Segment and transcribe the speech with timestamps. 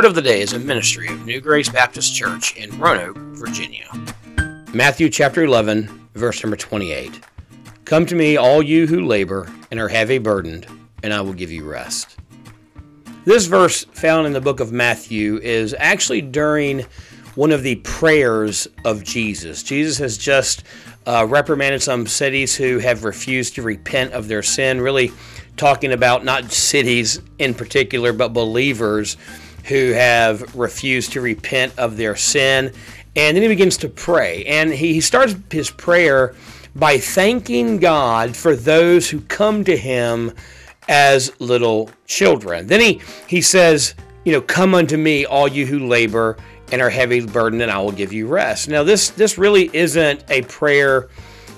[0.00, 3.86] word of the day is a ministry of New Grace Baptist Church in Roanoke, Virginia.
[4.72, 7.20] Matthew chapter 11, verse number 28.
[7.84, 10.66] Come to me, all you who labor and are heavy burdened,
[11.02, 12.16] and I will give you rest.
[13.26, 16.86] This verse found in the book of Matthew is actually during
[17.34, 19.62] one of the prayers of Jesus.
[19.62, 20.64] Jesus has just
[21.06, 25.12] uh, reprimanded some cities who have refused to repent of their sin, really
[25.58, 29.18] talking about not cities in particular, but believers
[29.66, 32.72] who have refused to repent of their sin.
[33.16, 34.44] And then he begins to pray.
[34.44, 36.34] And he starts his prayer
[36.74, 40.32] by thanking God for those who come to him
[40.88, 42.66] as little children.
[42.66, 46.36] Then he, he says, You know, come unto me, all you who labor
[46.72, 48.68] and are heavy burdened, and I will give you rest.
[48.68, 51.08] Now, this, this really isn't a prayer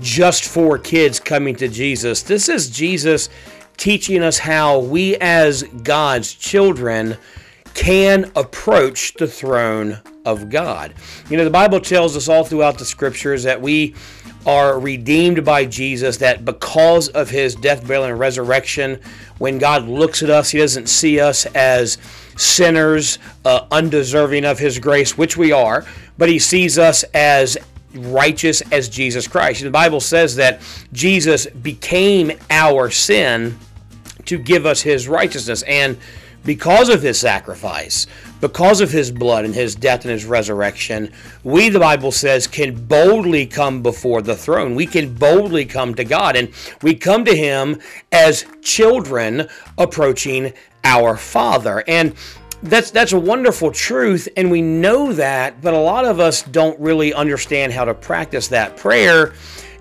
[0.00, 2.22] just for kids coming to Jesus.
[2.22, 3.28] This is Jesus
[3.76, 7.16] teaching us how we, as God's children,
[7.74, 10.94] can approach the throne of God.
[11.30, 13.94] You know, the Bible tells us all throughout the scriptures that we
[14.46, 19.00] are redeemed by Jesus, that because of his death, burial, and resurrection,
[19.38, 21.98] when God looks at us, he doesn't see us as
[22.36, 25.84] sinners, uh, undeserving of his grace, which we are,
[26.16, 27.58] but he sees us as
[27.94, 29.62] righteous as Jesus Christ.
[29.62, 30.60] The Bible says that
[30.92, 33.58] Jesus became our sin
[34.26, 35.62] to give us his righteousness.
[35.62, 35.98] And
[36.44, 38.06] because of his sacrifice,
[38.40, 41.12] because of his blood and his death and his resurrection,
[41.44, 44.74] we, the Bible says, can boldly come before the throne.
[44.74, 46.50] We can boldly come to God, and
[46.82, 47.80] we come to him
[48.12, 50.52] as children approaching
[50.84, 51.84] our Father.
[51.86, 52.14] And
[52.62, 56.78] that's that's a wonderful truth and we know that but a lot of us don't
[56.80, 59.32] really understand how to practice that prayer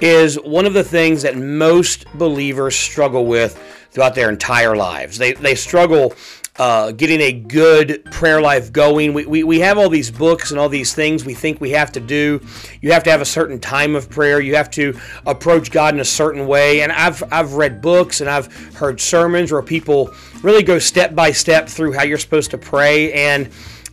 [0.00, 3.56] is one of the things that most believers struggle with
[3.90, 6.12] throughout their entire lives they they struggle
[6.58, 9.14] uh, getting a good prayer life going.
[9.14, 11.92] We, we, we have all these books and all these things we think we have
[11.92, 12.44] to do.
[12.80, 14.40] You have to have a certain time of prayer.
[14.40, 16.80] You have to approach God in a certain way.
[16.82, 20.12] And I've, I've read books and I've heard sermons where people
[20.42, 23.12] really go step by step through how you're supposed to pray.
[23.12, 23.50] And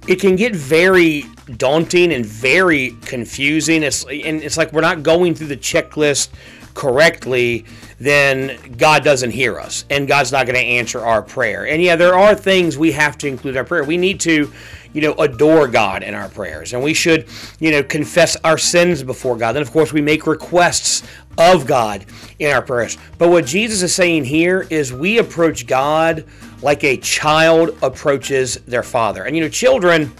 [0.08, 1.26] it can get very
[1.58, 3.84] daunting and very confusing.
[3.84, 6.30] It's, and it's like we're not going through the checklist
[6.76, 7.66] correctly,
[8.00, 11.66] then God doesn't hear us and God's not going to answer our prayer.
[11.66, 13.84] And yeah, there are things we have to include in our prayer.
[13.84, 14.52] We need to,
[14.94, 17.28] you know, adore God in our prayers and we should,
[17.60, 19.54] you know, confess our sins before God.
[19.54, 21.02] Then, of course, we make requests
[21.38, 22.06] of God
[22.40, 22.98] in our prayers.
[23.18, 26.26] But what Jesus is saying here is we approach God
[26.62, 29.24] like a child approaches their father.
[29.24, 30.14] And, you know, children,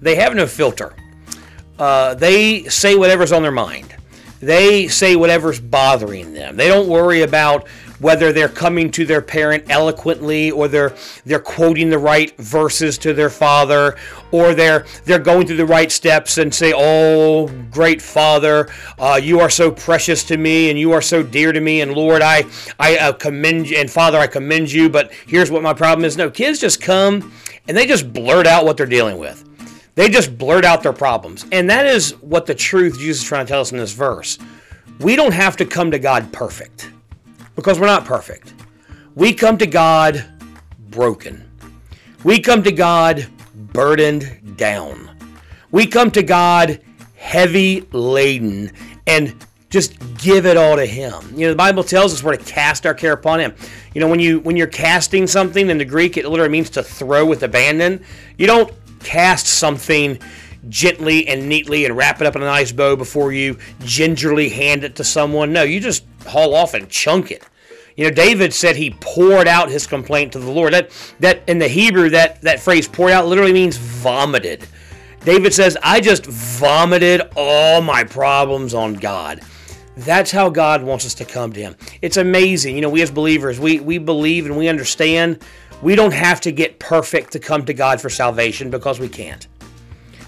[0.00, 0.94] they have no filter.
[1.78, 3.94] Uh, they say whatever's on their mind.
[4.40, 6.56] They say whatever's bothering them.
[6.56, 7.68] They don't worry about
[8.00, 10.94] whether they're coming to their parent eloquently or they're
[11.26, 13.96] they're quoting the right verses to their father
[14.32, 18.68] or they're they're going through the right steps and say oh great father
[18.98, 21.92] uh, you are so precious to me and you are so dear to me and
[21.92, 22.42] lord i
[22.78, 26.16] i uh, commend you and father i commend you but here's what my problem is
[26.16, 27.30] no kids just come
[27.68, 29.44] and they just blurt out what they're dealing with
[30.00, 31.44] they just blurt out their problems.
[31.52, 34.38] And that is what the truth Jesus is trying to tell us in this verse.
[34.98, 36.90] We don't have to come to God perfect
[37.54, 38.54] because we're not perfect.
[39.14, 40.24] We come to God
[40.88, 41.46] broken.
[42.24, 45.10] We come to God burdened down.
[45.70, 46.80] We come to God
[47.16, 48.72] heavy laden
[49.06, 49.36] and
[49.68, 51.12] just give it all to him.
[51.34, 53.54] You know, the Bible tells us we're to cast our care upon him.
[53.94, 56.82] You know, when you when you're casting something in the Greek, it literally means to
[56.82, 58.02] throw with abandon.
[58.38, 60.18] You don't cast something
[60.68, 64.84] gently and neatly and wrap it up in a nice bow before you gingerly hand
[64.84, 65.52] it to someone.
[65.52, 67.44] No, you just haul off and chunk it.
[67.96, 70.72] You know, David said he poured out his complaint to the Lord.
[70.72, 70.90] That
[71.20, 74.66] that in the Hebrew, that that phrase poured out literally means vomited.
[75.24, 79.42] David says, I just vomited all my problems on God.
[79.98, 81.76] That's how God wants us to come to Him.
[82.00, 82.74] It's amazing.
[82.74, 85.44] You know, we as believers, we, we believe and we understand
[85.82, 89.46] we don't have to get perfect to come to God for salvation because we can't.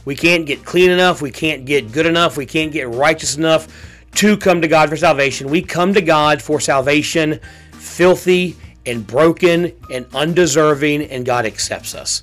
[0.04, 1.22] We can't get clean enough.
[1.22, 2.36] We can't get good enough.
[2.36, 3.68] We can't get righteous enough
[4.16, 5.48] to come to God for salvation.
[5.48, 7.40] We come to God for salvation
[7.72, 8.56] filthy
[8.86, 12.22] and broken and undeserving, and God accepts us.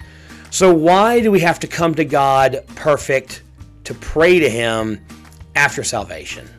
[0.52, 3.44] So, why do we have to come to God perfect
[3.86, 5.00] to pray to Him
[5.56, 6.50] after salvation?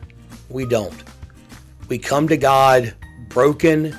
[0.49, 1.03] We don't.
[1.87, 2.93] We come to God
[3.29, 3.95] broken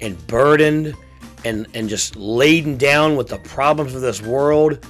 [0.00, 0.94] and burdened
[1.44, 4.86] and, and just laden down with the problems of this world.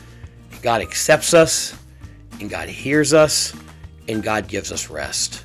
[0.62, 1.76] God accepts us,
[2.40, 3.54] and God hears us,
[4.08, 5.44] and God gives us rest.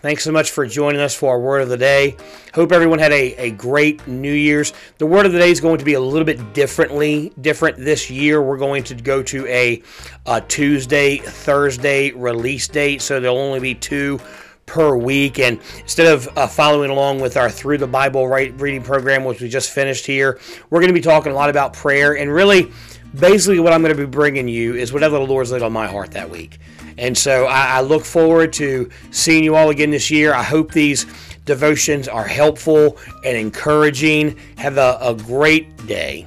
[0.00, 2.16] Thanks so much for joining us for our word of the day.
[2.54, 4.72] Hope everyone had a, a great New Year's.
[4.98, 8.08] The word of the day is going to be a little bit differently different this
[8.08, 8.40] year.
[8.40, 9.82] We're going to go to a,
[10.26, 14.20] a Tuesday, Thursday release date, so there'll only be two
[14.68, 15.40] per week.
[15.40, 19.40] And instead of uh, following along with our Through the Bible right reading program, which
[19.40, 20.38] we just finished here,
[20.70, 22.16] we're going to be talking a lot about prayer.
[22.16, 22.70] And really,
[23.18, 25.88] basically, what I'm going to be bringing you is whatever the Lord's laid on my
[25.88, 26.58] heart that week.
[26.98, 30.34] And so I, I look forward to seeing you all again this year.
[30.34, 31.06] I hope these
[31.44, 34.36] devotions are helpful and encouraging.
[34.56, 36.26] Have a, a great day.